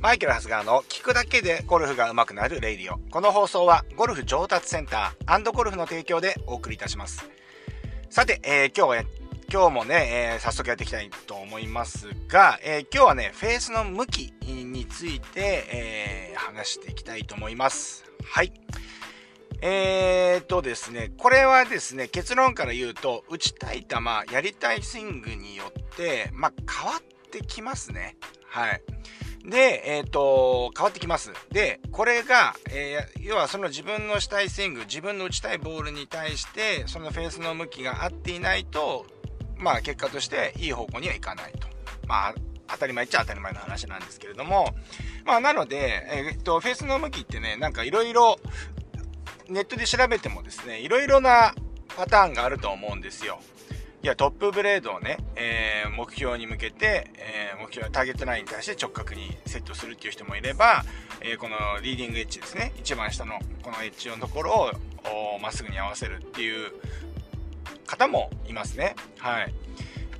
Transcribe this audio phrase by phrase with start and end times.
[0.00, 3.00] マイケル・ハスガーの聞くだけでゴルフが上手くなるレイディオ。
[3.10, 7.28] この放送はゴルフ上達センターゴルフの提供でお送りいたします。
[8.08, 9.04] さて、えー、今日は、
[9.52, 18.04] 今日もね、えー、早速やっていきたいと思いますが、えー、今日はね、フェースの向きについて、え話していきたいと思います。
[18.24, 18.52] はい。
[19.62, 23.96] えー、っとですね、これはですね、結論から言うと、打ちたい球、
[24.32, 28.16] やりたいスイングによって、まあ、変わってきますね。
[28.46, 28.82] はい。
[29.48, 31.32] で、えっ、ー、と、変わってきます。
[31.50, 39.06] で、これが、えー、要はその自分のしたいスイング、自分の打ちたいボールに対して、そのフェースの向きが合っていないと、
[39.56, 41.66] まあ結果としていい方向にはいかないと。
[42.06, 42.34] まあ、
[42.68, 44.74] 当たり前っちゃ当たり前の話なんですけれども、
[45.24, 48.38] まあなので、えっ、ー、と、フェースの向きってね、なんかいろいろ、
[49.48, 51.54] ネットで調べてもですね、いろいろな
[51.96, 53.40] パターンがあると思うんですよ。
[54.00, 60.84] いや、トップブレードをね、えー、目標に向けて、えー、目標、ターゲットラインに対して直角にセットするっていう人もいれば、
[61.20, 64.70] えー、このリーディングエッジですね、一番下のこのエッジのところ
[65.04, 66.70] をまっすぐに合わせるっていう
[67.86, 68.94] 方もいますね。
[69.18, 69.52] はい。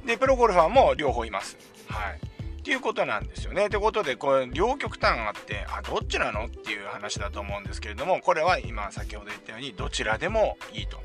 [0.04, 1.56] で、プロゴルファーも両方います。
[1.86, 2.18] はい。
[2.58, 3.70] っていうことなんですよね。
[3.70, 6.46] ということで、これ、両極端あって、あ、どっちなの？
[6.46, 11.00] っていう話だと思うんですけれども、これは今先ほど言ったように、どちらでもいいと。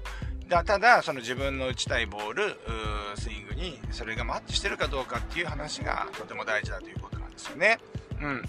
[0.49, 2.57] だただその自分の打ちたいボール
[3.15, 7.79] スイングにそれがマッチしてるかどうかっていう話がとても大事だということなんですよね。
[8.21, 8.43] うん、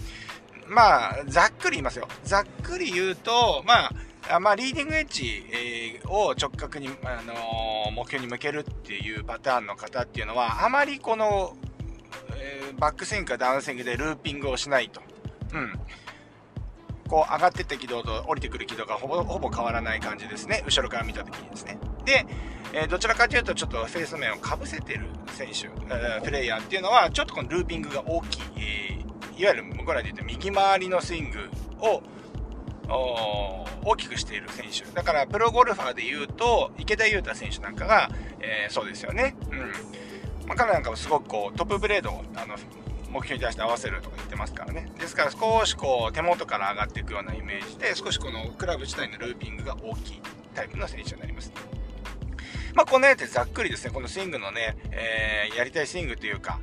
[0.67, 3.89] まあざっくり言いますよざっくり言うとま
[4.29, 5.43] あまあ、リーディングエッジ、
[6.07, 11.55] を直角に、あのー、目標に向けるっていうパターンの方っていうのはあまりこの、
[12.35, 15.01] えー、バックスイングかダウンスイングでルーピングをしないと。
[15.53, 15.79] うん
[17.07, 20.63] こう上がってった軌道と降りてくる軌道がほぼほぼ変わらない感じですね。
[20.65, 21.77] 後ろから見た時にですね。
[22.05, 22.25] で、
[22.73, 29.05] え、どちらかというとちょっとフェース面をかぶせてる選手、え、プレイヤーっていうのはちょっとこのルーピングが大きい、え、
[29.37, 32.01] いわゆる僕らで言うと右回りのスイングを
[33.83, 39.59] 大きくしている選手だからプロゴルファーで言うと池田勇太選手なんかが、えー、そうですよね、うん
[40.47, 42.55] まあ、彼なんかもすごくこうトップブレードあの
[43.15, 50.21] 目標に対して合わせるとか言ってますからねですから少しこう手元から上がっていくようなイメージで少しこのクラブ自体のルーピングが大きい
[50.53, 51.51] タイプの選手になります。
[52.73, 56.59] まあ、この絵ってざっくりですね、このスイングのね、えー、やりたいスイングというか、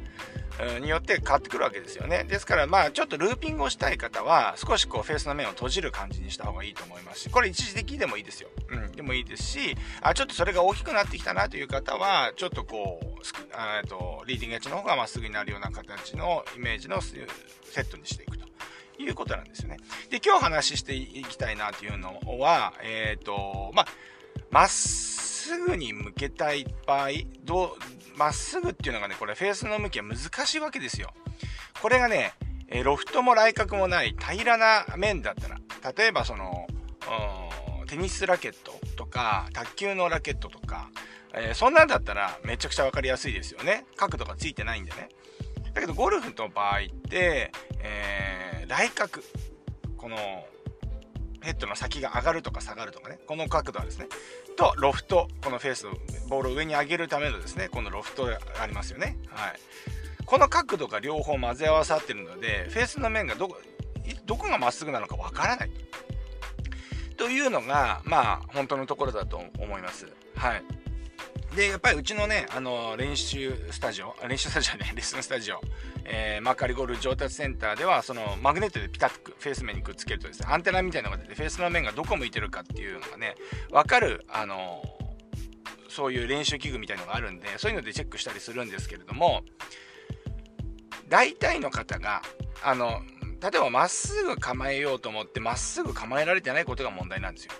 [0.80, 2.24] によって変わってくるわけですよね。
[2.24, 8.50] ですから、まあ、ちょっとルーピングをしたい方は、少しこう、フェースの面を閉じる感じにした方がいいと思いますし、これ一時的でもいいですよ。
[8.72, 13.06] うん、でもいいですし、あ、ちょっとそれが大きくなってきたなという方は、ちょっとこう、
[13.78, 17.26] えっと、リーディングエッジの方がまっすぐになるような形のイメージのセ
[17.76, 18.42] ットにしていくと。
[18.98, 19.78] いうことなんですよね。
[20.10, 23.84] で、今日話していきたいなというのは、えっ、ー、と、ま
[24.52, 27.08] あ、っすぐに向けたい場合、
[27.42, 31.12] どう、まっすぐっていうのがね、これフェースの向きは難しいわけですよ。
[31.80, 32.34] これがね、
[32.68, 35.58] えロフトも来角もない平らな面だったら、
[35.96, 36.61] 例えばその、
[37.92, 40.88] テニスラケットとか、卓球のラケットとか、
[41.34, 43.84] えー、そんなんだったらめちゃくちゃ分かりやすいですよね。
[43.96, 45.10] 角度がついてないんでね。
[45.74, 49.20] だけどゴルフの場合って、えー、来角、
[49.98, 50.16] この
[51.42, 54.06] ヘッドの先が上がるとか下がるとかね、この角度はですね、
[54.56, 55.84] とロフト、このフェース、
[56.30, 59.18] ボールを上に上げるためのですね、このロフトがありますよね。
[59.28, 59.60] はい。
[60.24, 63.60] この角度が両方混ぜ合わさってるので、フェースの面がどこ、
[64.24, 65.70] どこがまっすぐなのかわからない。
[67.22, 70.12] というのが、まあ、本当のところだと思います。
[70.34, 70.64] はい。
[71.54, 75.60] で、やっぱりうちのね、あの、練習スタジオ、練習スタジオね、 レッスンスタジオ、
[76.04, 83.36] えー、マカリゴール上達センターでは、そのマグネットでピタッとフェース面にくっつけるとですね、アンテナみたいなのが出て、フェースの面がどこ向いてるかっていうのがね、
[83.70, 84.82] わかる、あの、
[85.88, 89.42] そういう練習器具みたいのがあるんで、そういうのでチェックしたりするんですけれども、
[91.08, 92.22] 大体の方が、
[92.64, 93.00] あの、
[93.42, 97.52] 例えばまっすぐ構えようと思って、まっすぐ構えられてないことが問題なんですよ。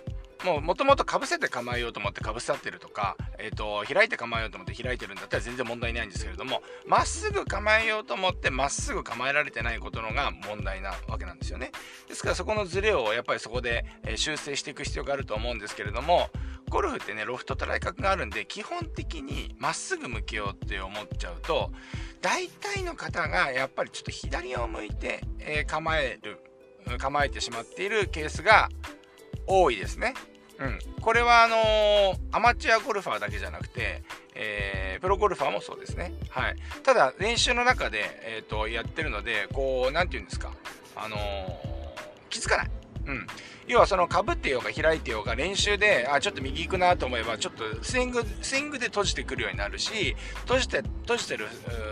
[0.45, 11.71] もうもともとかぶせて構えようと思ってかぶせってるとか、えーと、開いて構えようと思って開いてるんだったら全然問題ないんですけれどもまっすぐ構えようと思ってまっすぐ構えられてないことのが問題なわけなんですよね
[12.09, 13.85] ですからそこのズレをやっぱりそこで
[14.17, 16.29] 修正していく必要があると思うんですけれども
[16.73, 21.71] ゴルフってねロフトと来角があるんで基本的にまっすぐ向けようって思っちゃうと
[22.19, 26.39] 大体の方がやっぱりちょっと左を向いて、え、構える
[26.97, 28.69] 構えてしまっているケースが
[29.45, 30.15] 多いですね。
[30.57, 34.03] うん、これはあのー、アマチュアゴルファーだけじゃなくて、
[34.33, 36.13] えー、プロゴルファーもそうですね。
[36.29, 36.55] はい。
[36.83, 40.53] ただ、練習の中で、えーと、やってるので、こう、なんて言うんですか、
[40.95, 41.19] あのー、
[42.29, 42.71] 気づかない。
[43.05, 43.27] うん。
[43.67, 51.47] 要はそのかぶってようが開いてようが練習で、あ、ちょっと右行くなと思えば、ちょっとスイング、スイングで閉じてくるようになるし、閉じて、閉じてる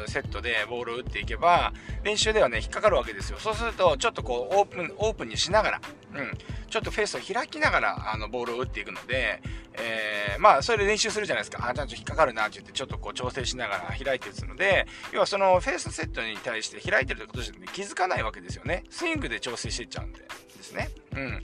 [0.08, 1.74] セットでボールを打っていけば、
[2.04, 3.40] 練習ではね、引っかかるわけですよ。
[3.40, 5.82] そうすると、ちょっとこう、オープン、オープンにしながら、
[6.16, 6.32] うん。
[6.72, 9.42] ちょっとフェースを開きながら、あの、ボールを打っていくので、
[9.74, 11.70] えー、まあ、それで練習するじゃないですか。
[11.70, 18.84] あ、ちゃんと引っかかるなって言って、ちょっとこう調整しながら開いて打つので、要はそのフェースセットに対して開いてるってことで気づかないわけですよね。
[18.90, 20.28] スイングで調整していっちゃうんでで
[20.64, 20.90] すね。
[21.14, 21.44] うん。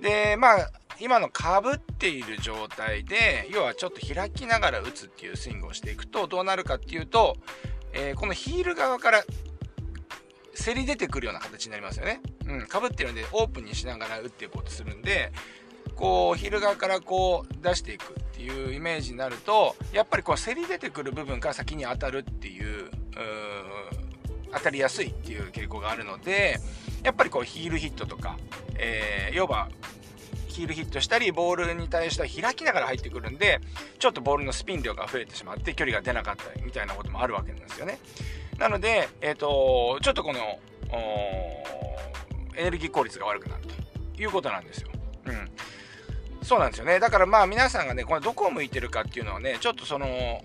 [0.00, 0.70] で、まあ、
[1.00, 7.36] 今のかぶっている状態で、要はちょっと開きながら打つっていうスイングをしていくと、どうなるかっていうと、
[7.92, 9.24] えー、このヒール側から
[10.54, 12.20] せり出てくるような形になりますよね。
[12.48, 15.32] うん、かぶってるんでオープンにしながら打っていこうとするんで、
[15.94, 22.90] こう、ヒール側からこう出していくっていうイメージになると、やっぱりこう、せり出てくる部分から先に当たるっていう、
[24.52, 26.58] 当たりやすいっていう傾向があるので、
[27.02, 28.38] やっぱりこう、ヒールヒットとか、
[28.76, 29.68] えー、要は、
[30.46, 33.60] ヒールヒットしたり、ボールに対しては開きながら入ってくるんで、
[33.98, 37.98] ちょっとボールのスピン量が増えてしまって、距離が出なかったみたいなこともあるわけなんですよね。
[38.56, 40.40] なので、えっ、ー、と、ちょっとこの、
[42.58, 43.62] エネルギー効率が悪くなる
[44.16, 44.90] ということなんですよ。
[45.26, 45.50] うん。
[46.42, 46.98] そうなんですよね。
[46.98, 50.44] だからまあ皆さんがね、これどこを向いてるかっていうのはね、ちょっとその、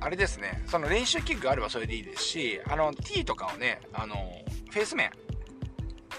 [0.00, 4.14] あれですね、その練習器具があればそれでいいですし、あの、T とかをね、あの、
[4.70, 5.10] フェース面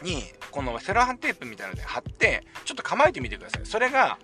[0.01, 3.65] に、このセロハンテープみたいなので貼って、ちょっと構えてみてください。
[3.65, 4.18] それが、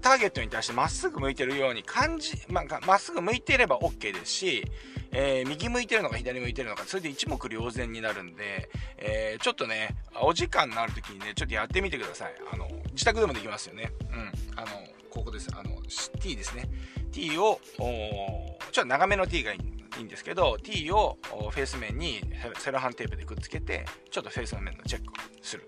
[0.00, 4.64] ターゲットに対してまっすぐ向いてるように感じ、まあ、まっすぐ向いていれば OK ですし、
[5.10, 12.34] えー、右向いてるのか左向いてるのか、それで一目瞭然になるんで、えー、ちょっとね、お時間のある時にね、ちょっとやってみてください。
[12.52, 13.92] あの、自宅でもできますよね。
[14.12, 14.32] うん。
[14.56, 14.66] あの、
[15.10, 15.48] ここです。
[15.54, 15.80] あの、
[16.20, 16.68] T ですね。
[17.12, 19.58] T を、ちょっと長めの T がい
[19.98, 22.20] いんですけど、T をフェース面に
[22.58, 25.64] セロハンテープでくっつけて、ちょっとフェースの面のチェックをする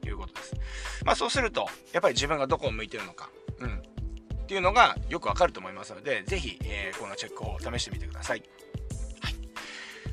[0.00, 0.54] ということです。
[1.04, 3.28] まあそうすると、やっぱり自分がどこを向いてるのか、
[3.64, 3.82] うん。
[4.44, 8.42] っていうのがよくわかると思いますので、ぜひ、えー、このチェックを試してみてください。
[9.22, 9.34] はい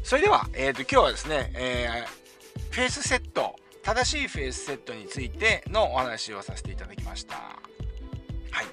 [0.04, 7.36] それでは、えーと、今日はですね、えー、フェイスセット、正しいフェイスセットについてのお話をさせていただきました。
[7.36, 8.66] はい。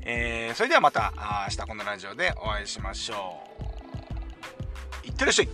[0.00, 1.12] えー、それではまた
[1.48, 3.44] 明日このラジオでお会いしましょ
[5.04, 5.06] う。
[5.06, 5.48] いってらっしゃい